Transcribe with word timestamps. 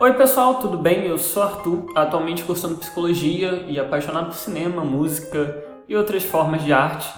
Oi 0.00 0.12
pessoal, 0.14 0.56
tudo 0.56 0.76
bem? 0.76 1.06
Eu 1.06 1.16
sou 1.16 1.40
Arthur, 1.40 1.86
atualmente 1.94 2.42
cursando 2.42 2.76
psicologia 2.78 3.64
e 3.68 3.78
apaixonado 3.78 4.26
por 4.26 4.34
cinema, 4.34 4.84
música 4.84 5.64
e 5.88 5.94
outras 5.94 6.24
formas 6.24 6.64
de 6.64 6.72
arte. 6.72 7.08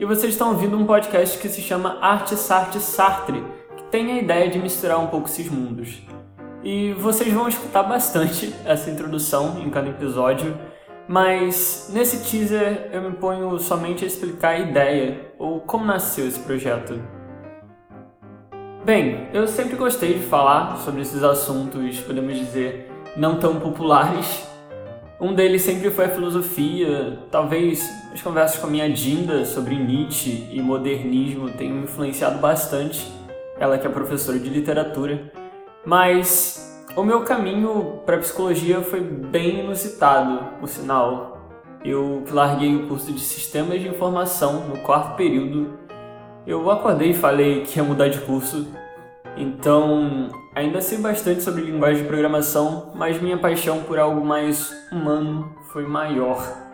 E 0.00 0.04
vocês 0.04 0.32
estão 0.32 0.48
ouvindo 0.48 0.76
um 0.76 0.84
podcast 0.84 1.38
que 1.38 1.48
se 1.48 1.62
chama 1.62 1.96
Arte 2.00 2.34
Sarte 2.34 2.80
Sartre, 2.80 3.40
que 3.76 3.84
tem 3.84 4.10
a 4.10 4.18
ideia 4.18 4.50
de 4.50 4.58
misturar 4.58 4.98
um 4.98 5.06
pouco 5.06 5.28
esses 5.28 5.48
mundos. 5.48 6.02
E 6.64 6.92
vocês 6.94 7.32
vão 7.32 7.46
escutar 7.46 7.84
bastante 7.84 8.52
essa 8.66 8.90
introdução 8.90 9.60
em 9.60 9.70
cada 9.70 9.88
episódio, 9.88 10.58
mas 11.06 11.88
nesse 11.92 12.28
teaser 12.28 12.90
eu 12.92 13.00
me 13.00 13.12
ponho 13.12 13.56
somente 13.60 14.02
a 14.02 14.08
explicar 14.08 14.48
a 14.48 14.58
ideia 14.58 15.32
ou 15.38 15.60
como 15.60 15.84
nasceu 15.84 16.26
esse 16.26 16.40
projeto. 16.40 17.00
Bem, 18.84 19.28
eu 19.32 19.48
sempre 19.48 19.76
gostei 19.76 20.12
de 20.12 20.26
falar 20.26 20.76
sobre 20.76 21.00
esses 21.00 21.22
assuntos, 21.22 22.00
podemos 22.00 22.36
dizer, 22.36 22.92
não 23.16 23.38
tão 23.38 23.58
populares. 23.58 24.46
Um 25.18 25.32
deles 25.32 25.62
sempre 25.62 25.90
foi 25.90 26.04
a 26.04 26.08
filosofia, 26.10 27.18
talvez 27.30 27.82
as 28.12 28.20
conversas 28.20 28.60
com 28.60 28.66
a 28.66 28.70
minha 28.70 28.90
Dinda 28.90 29.46
sobre 29.46 29.74
Nietzsche 29.74 30.50
e 30.52 30.60
modernismo 30.60 31.48
tenham 31.48 31.78
influenciado 31.78 32.38
bastante, 32.40 33.10
ela 33.58 33.78
que 33.78 33.86
é 33.86 33.90
professora 33.90 34.38
de 34.38 34.50
literatura. 34.50 35.32
Mas 35.82 36.84
o 36.94 37.02
meu 37.02 37.22
caminho 37.22 38.02
para 38.04 38.18
psicologia 38.18 38.82
foi 38.82 39.00
bem 39.00 39.60
inusitado, 39.60 40.60
por 40.60 40.68
sinal. 40.68 41.48
Eu 41.82 42.22
larguei 42.30 42.76
o 42.76 42.86
curso 42.86 43.10
de 43.10 43.20
Sistemas 43.20 43.80
de 43.80 43.88
Informação 43.88 44.68
no 44.68 44.76
quarto 44.80 45.16
período 45.16 45.84
eu 46.46 46.70
acordei 46.70 47.10
e 47.10 47.14
falei 47.14 47.62
que 47.62 47.78
ia 47.78 47.82
mudar 47.82 48.08
de 48.08 48.20
curso, 48.20 48.68
então 49.36 50.28
ainda 50.54 50.80
sei 50.80 50.98
bastante 50.98 51.42
sobre 51.42 51.62
linguagem 51.62 52.02
de 52.02 52.08
programação, 52.08 52.92
mas 52.94 53.20
minha 53.20 53.38
paixão 53.38 53.82
por 53.82 53.98
algo 53.98 54.24
mais 54.24 54.72
humano 54.92 55.54
foi 55.72 55.86
maior. 55.86 56.64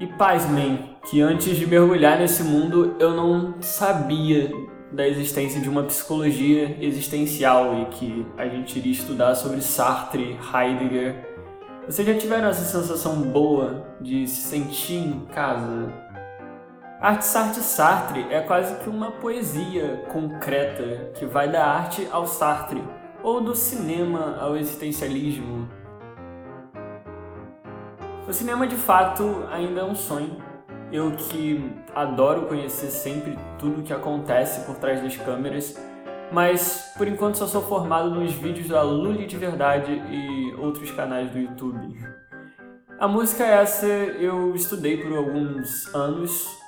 E 0.00 0.06
pasmem, 0.06 0.96
que 1.08 1.20
antes 1.20 1.56
de 1.56 1.66
mergulhar 1.66 2.18
nesse 2.18 2.42
mundo 2.42 2.96
eu 2.98 3.10
não 3.14 3.54
sabia 3.60 4.50
da 4.92 5.06
existência 5.06 5.60
de 5.60 5.68
uma 5.68 5.84
psicologia 5.84 6.76
existencial 6.80 7.82
e 7.82 7.84
que 7.86 8.26
a 8.36 8.48
gente 8.48 8.78
iria 8.78 8.92
estudar 8.92 9.34
sobre 9.34 9.60
Sartre, 9.60 10.36
Heidegger. 10.52 11.28
Vocês 11.86 12.06
já 12.06 12.14
tiveram 12.14 12.48
essa 12.48 12.64
sensação 12.64 13.22
boa 13.22 13.86
de 14.00 14.26
se 14.26 14.48
sentir 14.48 14.96
em 14.96 15.20
casa? 15.32 15.92
Arte 17.02 17.24
Sartre 17.24 17.62
Sartre 17.62 18.26
é 18.28 18.40
quase 18.42 18.74
que 18.80 18.90
uma 18.90 19.10
poesia 19.10 20.04
concreta 20.12 21.10
que 21.14 21.24
vai 21.24 21.50
da 21.50 21.64
arte 21.64 22.06
ao 22.12 22.26
Sartre, 22.26 22.84
ou 23.22 23.40
do 23.40 23.56
cinema 23.56 24.36
ao 24.38 24.54
existencialismo. 24.54 25.66
O 28.28 28.32
cinema 28.34 28.66
de 28.66 28.76
fato 28.76 29.46
ainda 29.50 29.80
é 29.80 29.84
um 29.84 29.94
sonho. 29.94 30.36
Eu 30.92 31.12
que 31.12 31.72
adoro 31.94 32.44
conhecer 32.44 32.88
sempre 32.88 33.34
tudo 33.58 33.80
o 33.80 33.82
que 33.82 33.94
acontece 33.94 34.66
por 34.66 34.76
trás 34.76 35.02
das 35.02 35.16
câmeras, 35.16 35.74
mas 36.30 36.92
por 36.98 37.08
enquanto 37.08 37.38
só 37.38 37.46
sou 37.46 37.62
formado 37.62 38.10
nos 38.10 38.34
vídeos 38.34 38.68
da 38.68 38.82
Lully 38.82 39.26
de 39.26 39.38
Verdade 39.38 39.90
e 39.90 40.54
outros 40.58 40.90
canais 40.90 41.30
do 41.30 41.38
YouTube. 41.38 41.96
A 42.98 43.08
música 43.08 43.42
essa 43.42 43.86
eu 43.86 44.54
estudei 44.54 44.98
por 44.98 45.16
alguns 45.16 45.94
anos 45.94 46.59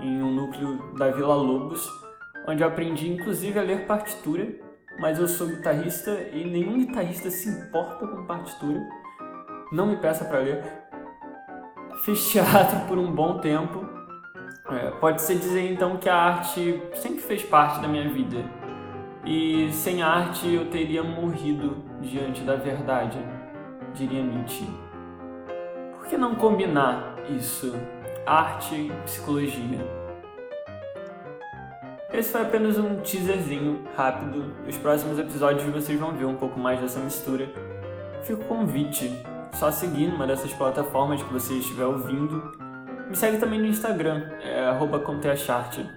em 0.00 0.22
um 0.22 0.32
núcleo 0.32 0.94
da 0.96 1.10
Vila 1.10 1.34
Lobos, 1.34 1.88
onde 2.46 2.62
eu 2.62 2.68
aprendi 2.68 3.10
inclusive 3.12 3.58
a 3.58 3.62
ler 3.62 3.86
partitura, 3.86 4.48
mas 4.98 5.18
eu 5.18 5.28
sou 5.28 5.46
guitarrista 5.46 6.10
e 6.32 6.44
nenhum 6.44 6.78
guitarrista 6.78 7.30
se 7.30 7.48
importa 7.48 8.06
com 8.06 8.24
partitura. 8.26 8.80
Não 9.72 9.86
me 9.86 9.96
peça 9.96 10.24
para 10.24 10.40
ler. 10.40 10.64
Fiz 12.04 12.28
teatro 12.30 12.80
por 12.88 12.98
um 12.98 13.12
bom 13.12 13.38
tempo. 13.38 13.86
É, 14.70 14.90
Pode-se 14.92 15.34
dizer 15.34 15.72
então 15.72 15.96
que 15.96 16.08
a 16.08 16.16
arte 16.16 16.82
sempre 16.94 17.20
fez 17.20 17.42
parte 17.42 17.80
da 17.80 17.88
minha 17.88 18.08
vida. 18.08 18.44
E 19.24 19.70
sem 19.72 20.02
arte 20.02 20.52
eu 20.52 20.70
teria 20.70 21.02
morrido 21.02 21.84
diante 22.00 22.42
da 22.42 22.56
verdade, 22.56 23.18
diria 23.92 24.22
Nietzsche. 24.22 24.66
Por 25.94 26.06
que 26.06 26.16
não 26.16 26.34
combinar 26.34 27.16
isso? 27.28 27.74
Arte 28.26 28.74
e 28.74 28.92
psicologia. 29.04 29.78
Esse 32.12 32.32
foi 32.32 32.42
apenas 32.42 32.76
um 32.76 32.96
teaserzinho 33.00 33.84
rápido. 33.96 34.54
Nos 34.64 34.76
próximos 34.76 35.18
episódios 35.18 35.64
vocês 35.72 35.98
vão 35.98 36.12
ver 36.12 36.24
um 36.24 36.36
pouco 36.36 36.58
mais 36.58 36.80
dessa 36.80 36.98
mistura. 37.00 37.48
Fica 38.22 38.42
o 38.42 38.44
convite, 38.44 39.10
só 39.54 39.70
seguir 39.70 40.08
numa 40.08 40.26
dessas 40.26 40.52
plataformas 40.52 41.22
que 41.22 41.32
você 41.32 41.54
estiver 41.54 41.84
ouvindo. 41.84 42.52
Me 43.08 43.16
segue 43.16 43.38
também 43.38 43.58
no 43.58 43.66
Instagram, 43.66 44.28
é 44.42 44.98
conteacharte. 45.04 45.88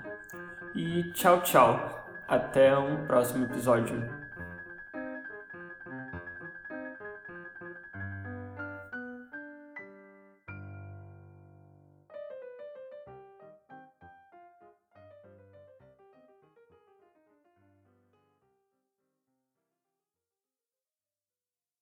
E 0.75 1.03
tchau, 1.13 1.41
tchau. 1.41 2.07
Até 2.27 2.77
um 2.77 3.05
próximo 3.05 3.45
episódio. 3.45 4.22